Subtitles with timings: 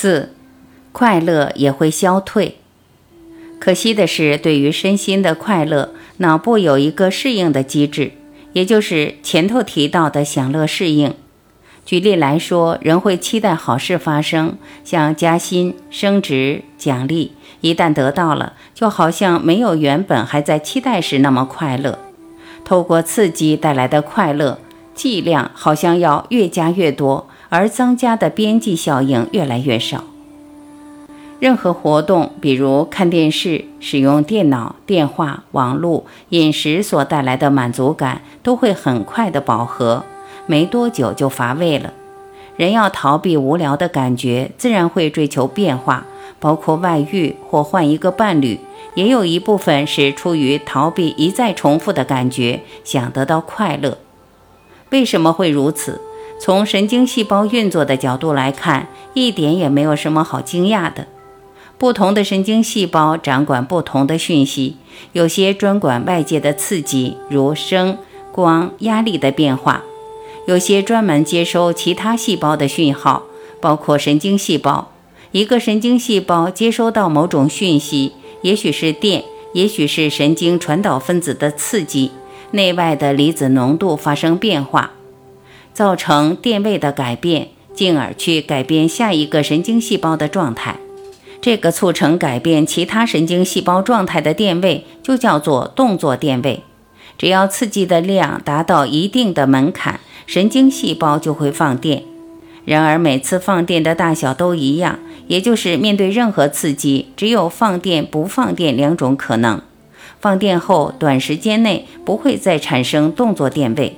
[0.00, 0.32] 四，
[0.92, 2.56] 快乐也会消退。
[3.58, 8.12] 可惜的是，对于身心的快乐，脑部有一个适应的机制，
[8.54, 11.12] 也就是前头提到的享乐适应。
[11.84, 21.98] 举例来说，人会期待好事发生，像加薪、升职、奖励，一旦得到了，就好像没有原本还在期待时那么快乐。
[22.64, 24.60] 透过刺激带来的快乐
[24.94, 27.28] 剂量，好像要越加越多。
[27.50, 30.04] 而增加的边际效应越来越少。
[31.38, 40.04] 任何活动，比如看电视、使用电脑、电话、网络、饮食所带来的满足感，都会很快的饱和，
[40.46, 41.94] 没多久就乏味了。
[42.56, 46.06] 人要逃避无聊的感觉，自然会追求变化，
[46.38, 48.60] 包括外遇或换一个伴侣，
[48.94, 53.96] 也有一部分是出于逃避一再重复的感觉，想得到快乐。
[54.90, 56.02] 为什么会如此？
[56.40, 61.06] 从神经细胞运作的角度来看，一点也没有什么好惊讶的。
[61.76, 64.76] 不同的神经细胞掌管不同的讯息，
[65.12, 67.98] 有些专管外界的刺激，如声、
[68.32, 69.82] 光、压力的变化；
[70.46, 73.24] 有些专门接收其他细胞的讯号，
[73.60, 74.90] 包括神经细胞。
[75.32, 82.12] 一个神经细胞接收到某种讯息，也许是电，也许是神经传导分子的刺激，
[82.52, 84.92] 内外的离子浓度发生变化。
[85.72, 90.76] 造成电位的改变，进而去改变下一个神经细胞的状态。
[91.40, 96.62] 这个促成改变其他神经细胞状态的电位，就叫做动作电位。
[97.16, 102.02] 只要刺激的量达到一定的门槛，神经细胞就会放电。
[102.66, 104.98] 然而，每次放电的大小都一样，
[105.28, 109.62] 也就是面对任何刺激，只有放电不放电两种可能。
[110.20, 113.96] 放电后，短时间内不会再产生动作电位。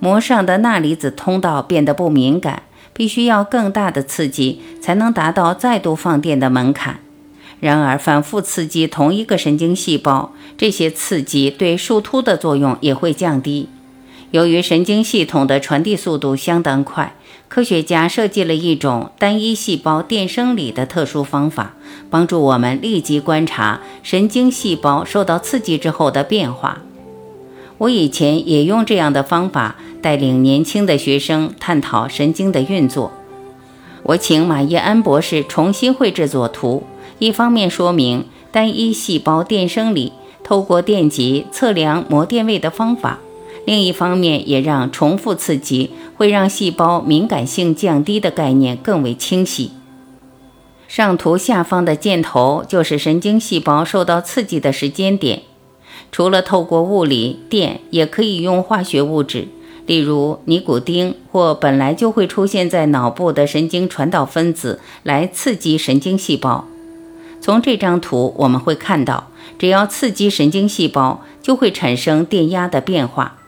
[0.00, 7.00] 膜上的钠离子通道变得不敏感，必须要更大的刺激才能达到再度放电的门槛。
[7.60, 13.68] 然而，反复刺激同一个神经细胞，这些刺激对树突的作用也会降低。
[14.30, 17.14] 由于神经系统的传递速度相当快，
[17.48, 21.74] 科学家设计了一种单一细胞电生理的特殊方法，
[22.08, 26.82] 帮助我们立即观察神经细胞受到刺激之后的变化。
[27.78, 29.76] 我以前也用这样的方法。
[30.00, 33.12] 带领年轻的学生探讨神经的运作。
[34.04, 36.84] 我请马叶安博士重新绘制作图，
[37.18, 40.12] 一方面说明单一细胞电生理
[40.44, 43.18] 透过电极测量膜电位的方法，
[43.64, 49.72] 另一方面也让重复刺激会让细胞敏感性降低的概念更为清晰。
[50.86, 55.42] 上图下方的箭头就是神经细胞受到刺激的时间点。
[56.10, 59.48] 除了透过物理电，也可以用化学物质。
[59.86, 66.66] 例如尼古丁或本来就会出现在脑部的神经传导分子来刺激神经细胞。
[67.40, 69.28] 从这张图我们会看到，
[69.58, 73.38] 只要刺激神经细胞，就会产生电压的变化。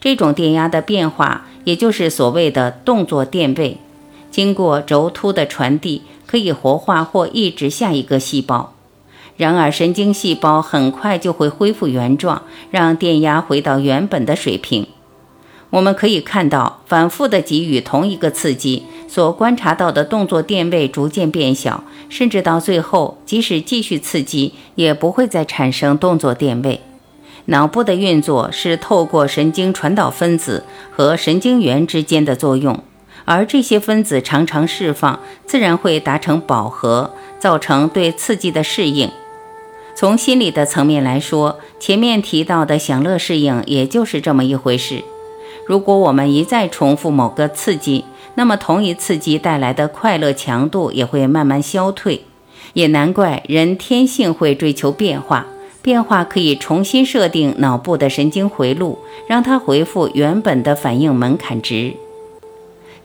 [0.00, 3.78] 这种电压的变化，也就是所谓的动作电位，
[4.30, 8.74] 经过轴突的传递，可以活化或抑制下一个细胞。
[9.40, 14.86] 然而，神经细胞很快就会恢复原状，让电压回到原本的水平。
[15.70, 26.82] 我们可以看到，反复的给予同一个刺激，所观察到的动作电位逐渐变小，甚至到最后，即使继续刺激，也不会再产生动作电位。
[27.46, 32.78] 脑部的运作是透过神经传导分子和神经元之间的作用，
[33.24, 39.10] 而这些分子常常释放，自然会达成饱和，造成对刺激的适应。
[40.00, 45.04] 从心理的层面来说，前面提到的享乐适应，也就是这么一回事。
[45.66, 52.22] 如果我们一再重复某个刺激，那么同一刺激带来的快乐强度也会慢慢消退。
[52.72, 55.44] 也难怪人天性会追求变化，
[55.82, 61.92] 变化可以重新设定脑部的神经回路，让它回复原本的反应门槛值。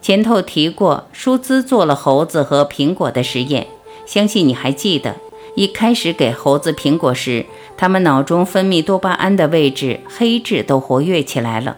[0.01, 3.67] 前头提过，舒兹做了猴子和苹果的实验，
[4.05, 5.17] 相信你还记得。
[5.55, 7.45] 一开始给猴子苹果时，
[7.77, 11.77] 它们脑中分泌多巴胺的位置黑质都活跃起来了。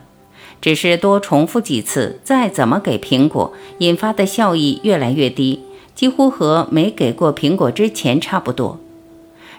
[0.60, 5.62] 只是多重复几次，再怎么给苹果，引发的效益越来越低，
[5.94, 8.80] 几乎和没给过苹果之前差不多。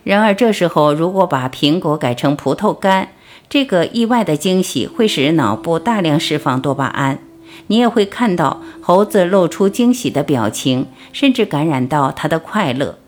[0.02, 3.10] 然而这时候，如果把苹果改成葡萄干，
[3.48, 7.20] 这个意外的惊喜会使脑部大量释放多巴胺，
[7.68, 12.98] 你也会看到猴子露出惊喜的表情，甚至感染到它的快乐。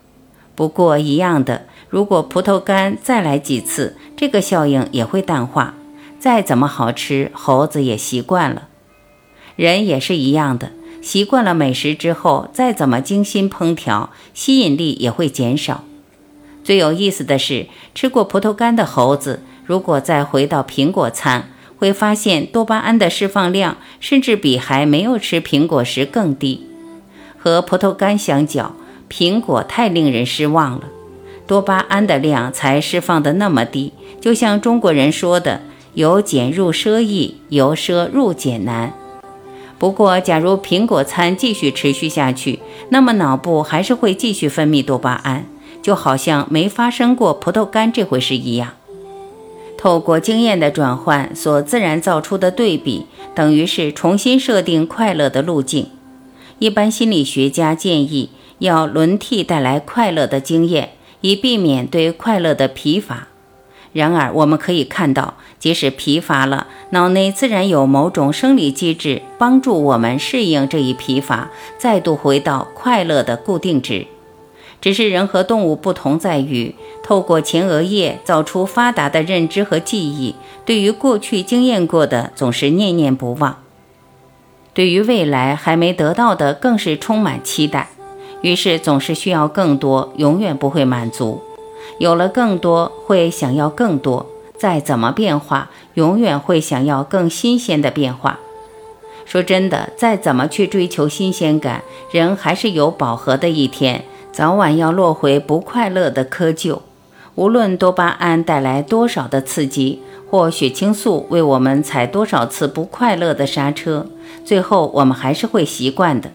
[0.60, 5.74] 不过一样的，如果葡萄干再来几次，这个效应也会淡化。
[6.18, 8.68] 再怎么好吃，猴子也习惯了。
[9.56, 15.82] 人也是一样的，习惯了美食之后，再怎么精心烹调，吸引力也会减少。
[16.62, 21.48] 最有意思的是，吃过葡萄干的猴子，如果再回到苹果餐，
[21.78, 26.66] 会发现多巴胺的释放量甚至比还没有吃苹果时更低。
[27.38, 28.74] 和葡萄干相较，
[29.10, 30.84] 苹果太令人失望了，
[31.46, 35.62] 多巴胺的量才释放的那么低，就像中国人说的。
[35.94, 38.94] 由俭入奢易，由奢入俭难。
[39.76, 42.60] 不过，假如苹果餐继续持续下去，
[42.90, 45.46] 那么脑部还是会继续分泌多巴胺，
[45.82, 48.74] 就好像没发生过葡萄干这回事一样。
[49.76, 55.88] 透过经验的转换所自然造出的对比，等于是重新设定快乐的路径。
[56.60, 58.30] 一般心理学家建议
[58.60, 63.26] 要轮替带来快乐的经验，以避免对快乐的疲乏。
[63.92, 74.06] 然而，我们可以看到，即使疲乏了，脑内自然有某种生理机制帮助我们适应这一疲乏，再度回到快乐的固定值。
[74.80, 83.58] 只是人和动物不同在于，透过前额叶造出发达的认知和记忆，对于过去经验过的总是念念不忘，
[84.72, 87.90] 对于未来还没得到的更是充满期待，
[88.42, 91.42] 于是总是需要更多，永远不会满足。
[91.98, 94.26] 有了更多，会想要更多；
[94.56, 98.38] 再怎么变化，永远会想要更新鲜的变化。
[99.26, 106.78] 说真的，再怎么去追求新鲜感，人还是有饱和的一天，早晚要落回不快乐的窠臼。
[107.36, 114.06] 无论多巴胺带来多少的刺激，或血清素为我们踩多少次不快乐的刹车，
[114.44, 116.32] 最后我们还是会习惯的。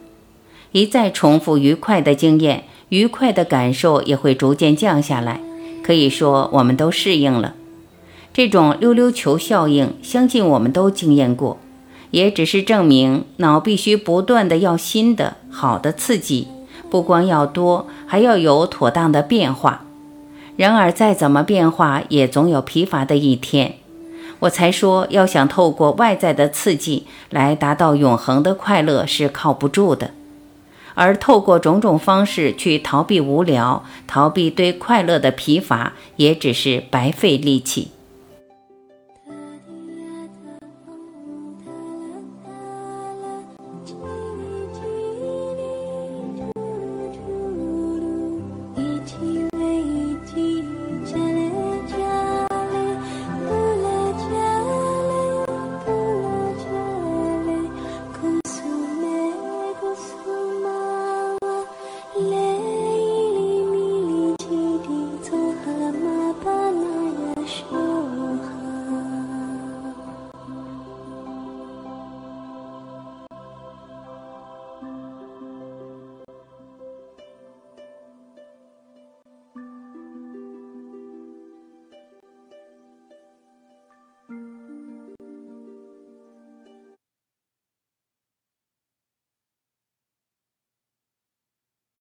[0.76, 2.66] 一再重复愉快的经验。
[2.90, 5.40] 愉快的感受也会逐渐降下来，
[5.82, 7.56] 可以说我们都适应了
[8.34, 9.94] 这种溜溜球效应。
[10.04, 11.58] 相信我们都经验过，
[12.12, 16.50] 也只是证明脑必须不断的要新的好的刺激，
[16.90, 19.86] 不光要多，还要有妥当的变化。
[20.58, 23.76] 然而再怎么变化，也总有疲乏的一天。
[24.40, 30.12] 我才说，要想透过外在的刺激来达到永恒的快乐是靠不住的。
[30.96, 37.92] 而透过种种方式去逃避无聊，逃避对快乐的疲乏，也只是白费力气。